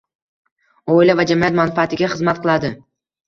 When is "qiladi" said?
2.47-2.73